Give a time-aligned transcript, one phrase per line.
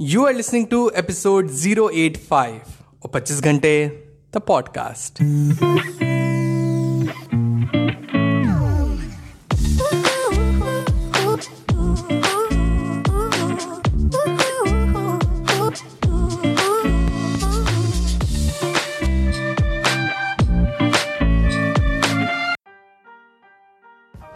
[0.00, 2.60] You are listening to episode 085
[3.04, 3.72] और 25 घंटे
[4.36, 5.18] the podcast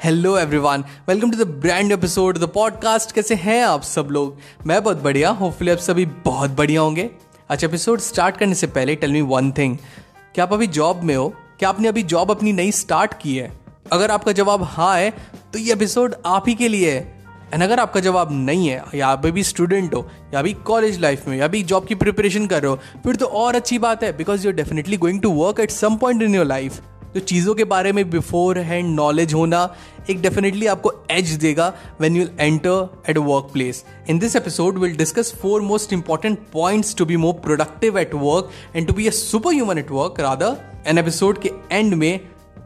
[0.04, 4.38] hello everyone welcome to the brand episode the podcast कैसे हैं आप सब लोग?
[4.66, 7.08] मैं बहुत बढ़िया होपफुली आप सभी बहुत बढ़िया होंगे।
[7.48, 9.76] अच्छा एपिसोड स्टार्ट करने से पहले टेल मी वन थिंग
[10.34, 11.28] क्या आप अभी जॉब में हो?
[11.58, 13.50] क्या आपने अभी जॉब अपनी नई स्टार्ट की है?
[13.92, 15.10] अगर आपका जवाब हाँ है
[15.52, 17.24] तो ये एपिसोड आप ही के लिए है।
[17.54, 21.28] एंड अगर आपका जवाब नहीं है, या आप अभी स्टूडेंट हो, या अभी कॉलेज लाइफ
[21.28, 24.16] में या अभी जॉब की प्रिपरेशन कर रहे हो, फिर तो और अच्छी बात है
[24.16, 26.80] because you are definitely going to work at some point in your life
[27.14, 29.74] तो चीज़ों के बारे में बिफोर हैंड नॉलेज होना
[30.10, 34.78] एक डेफिनेटली आपको एज देगा when you'll enter at a work place in this episode
[34.78, 39.06] will discuss four most important points to be more productive at work and to be
[39.06, 42.20] a super human at work rather an episode के end में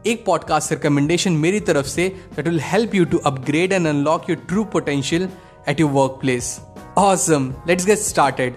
[0.05, 4.39] एक podcast recommendation मेरी तरफ़ से that will help you to upgrade and unlock your
[4.47, 5.29] true potential
[5.69, 6.59] at your work place
[6.97, 8.55] awesome let's get started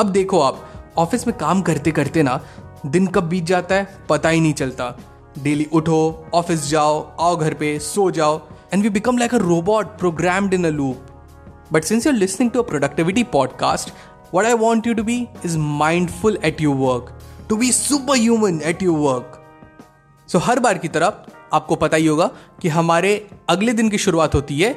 [0.00, 0.64] अब देखो आप
[0.98, 2.40] office में काम करते करते ना,
[2.86, 3.98] दिन कब बीत जाता है?
[4.08, 4.98] पता ही नहीं चलता।
[5.42, 8.40] डेली उठो, ऑफ़िस जाओ, आओ घर पे, सो जाओ
[8.74, 11.06] and we become like a robot programmed in a loop
[11.72, 13.92] but since you listening to a productivity podcast
[14.34, 18.60] what I want you to be is mindful at you work to be super human
[18.62, 19.44] at you work
[20.28, 21.14] so हर बार की तरफ़
[21.52, 22.30] आपको पता ही होगा
[22.62, 24.72] कि हमारे अगले दिन की शुरुआत होती है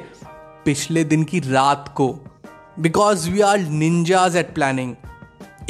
[0.64, 2.18] पिछले दिन की रात को
[2.78, 4.94] because we are ninjas at planning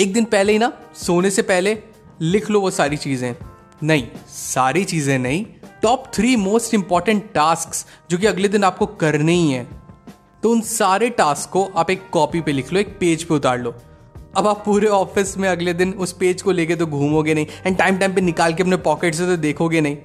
[0.01, 1.83] एक दिन पहले ही ना, सोने से पहले
[2.21, 3.37] लिख लो वो सारी चीज़ें।
[3.83, 5.45] नहीं, सारी चीज़ें नहीं
[5.83, 9.67] top three most important task जो कि अगले दिन आपको करने ही है।
[10.43, 13.59] तो उन सारे टास्क को आप एक कॉपी पे लिख लो, एक पेज पे उतार
[13.61, 13.75] लो।
[14.37, 17.77] अब आप पूरे ऑफ़िस में अगले दिन उस पेज को लेके तो घूमोगे नहीं एंड
[17.79, 19.97] टाइम टाइम पे निकाल के अपने पॉकेट से तो देखोगे नहीं।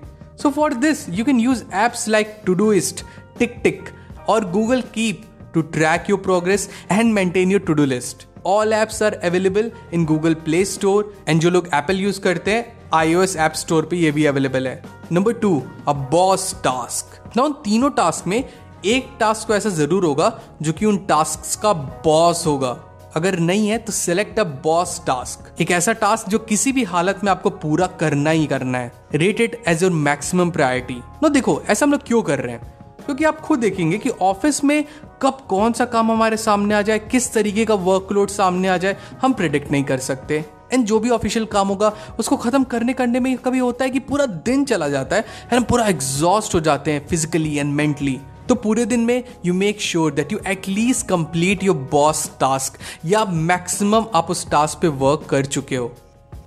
[0.41, 2.35] So for this you can use apps like
[2.73, 3.03] Todoist
[3.63, 3.89] TickTick
[4.29, 5.21] और Google Keep
[5.53, 10.05] to track your progress and maintain your to do list all apps are available in
[10.05, 14.11] Google Play Store and जो लोग Apple use करते हैं iOS app store पे ये
[14.11, 14.81] भी available है.
[15.11, 18.43] Number two a boss task ना उन तीनों टास्क में
[18.85, 20.31] एक टास्क तो ऐसा ज़रूर होगा
[20.61, 22.69] जो कि उन टास्क का बॉस होगा.
[23.15, 27.19] अगर नहीं है तो सिलेक्ट अ बॉस टास्क एक ऐसा टास्क जो किसी भी हालत
[27.23, 28.91] में आपको पूरा करना ही करना है.
[29.13, 32.73] Rated as your maximum priority no देखो, ऐसा हम लोग क्यों कर रहे हैं?
[33.05, 34.83] क्योंकि आप खुद देखेंगे कि ऑफ़िस में
[35.21, 38.97] कब कौन सा काम हमारे सामने आ जाए, किस तरीके का वर्कलोड सामने आ जाए,
[39.21, 40.45] हम प्रिडिक्ट नहीं कर सकते.
[40.73, 43.99] एंड जो भी ऑफिशियल काम होगा, उसको खत्म करने करने में कभी होता है कि
[43.99, 48.19] पूरा दिन चला जाता है एंड हम पूरा एग्जॉस्ट हो जाते हैं फिजिकली एंड मेंटली
[48.49, 53.23] तो पूरे दिन में you make sure that you at least complete your boss task या
[53.25, 55.91] मैक्सिमम आप उस टास्क पे वर्क कर चुके हो.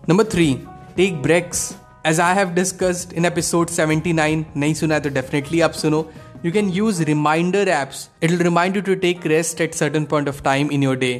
[0.09, 0.53] Number three
[0.97, 1.72] take breaks
[2.06, 6.04] as I have discussed in episode 79 नहीं सुना है तो डेफिनेटली आप सुनो.
[6.44, 10.28] You can use reminder apps it will remind you to take rest at certain point
[10.28, 11.12] of time in your day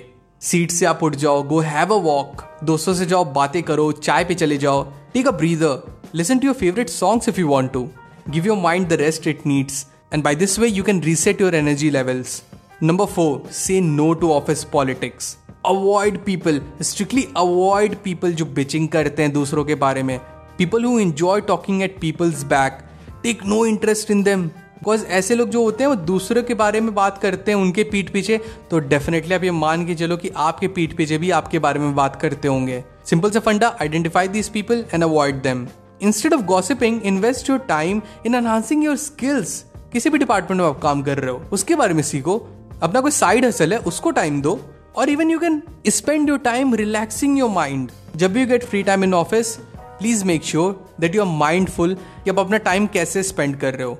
[0.43, 4.25] seat से आप उठ जाओ गो हैव अ वॉक दोस्तों से जाओ, बातें करो, चाय
[4.25, 4.83] पे चले जाओ।
[5.15, 7.89] Take a breather listen to your favourite songs if you want to
[8.31, 11.55] give your mind the rest it needs and by this way you can reset your
[11.55, 12.43] energy levels
[12.83, 19.23] number four से no to office politics avoid people strictly avoid people जो bitching करते
[19.23, 20.19] हैं दूसरों के बारे में.
[20.59, 22.79] People who enjoy talking at people's back
[23.23, 24.49] take no interest in them
[24.81, 27.85] because ऐसे लोग जो होते हैं, वो दूसरों के बारे में बात करते हैं, उनके
[27.85, 31.59] पीठ पीछे। तो डेफिनेटली आप ये मान के चलो कि आपके पीठ पीछे भी आपके
[31.59, 35.67] बारे में बात करते होंगे। सिंपल से फंडा identify this people and avoid them
[36.03, 40.81] instead of gossiping invest your time in enhancing your skills किसी भी डिपार्टमेंट में आप
[40.81, 42.37] काम कर रहे हो, उसके बारे में सीखो।
[42.83, 44.61] अपना कोई साइड हसल है, उसको टाइम दो।
[44.97, 49.05] और even you can spend your time relaxing your mind जब you get free time
[49.05, 53.57] in office please make sure that you are mindful कि आप अपना टाइम कैसे स्पेंड
[53.57, 53.99] कर रहे हो।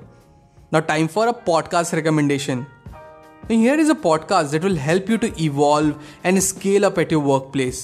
[0.71, 2.65] Now, time for a podcast recommendation.
[2.87, 7.11] Now, here is a podcast that will help you to evolve and scale up at
[7.11, 7.81] your workplace.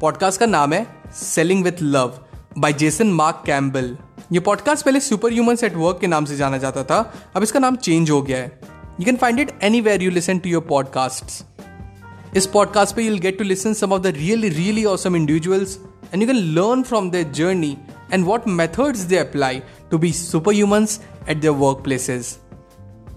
[0.00, 2.14] Podcast का नाम है selling with love
[2.58, 3.96] by Jason Mark Campbell
[4.32, 7.00] ये podcast पहले super human at work के नाम से जाना जाता था
[7.36, 8.60] अब इसका नाम चेंज हो गया है
[9.00, 9.52] you can find it
[9.90, 14.02] anywhere you listen to your podcast इस पॉडकास्ट पे you'll get to listen some of
[14.02, 15.78] the really really awesome individuals
[16.14, 17.76] and you can learn from their journey
[18.12, 21.00] and what methods they apply to be super humans
[21.30, 22.38] at their work places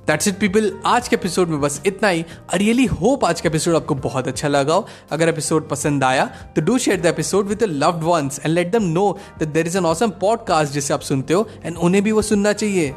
[0.08, 3.50] that's it people आज के episode में बस इतना ही। I really hope आज का
[3.50, 7.46] episode आपको बहुत अच्छा लगा हो। अगर एपिसोड पसंद आया तो do share the episode
[7.46, 11.02] with loved ones and let them know that there is an awesome podcast जिसे आप
[11.02, 12.96] सुनते हो एंड उन्हें भी वो सुनना चाहिए।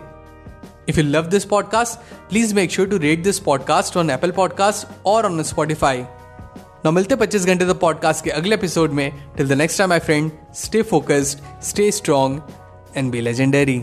[0.90, 1.94] If you love this podcast,
[2.32, 5.96] please make sure to rate this podcast on Apple Podcasts or on Spotify.
[6.84, 9.98] ना मिलते 25 घंटे द पॉडकास्ट के अगले एपिसोड में। Till the next time my
[9.98, 12.40] friend stay focused stay strong
[12.96, 13.82] and be legendary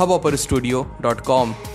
[0.00, 1.69] www.hubhopperstudio.com.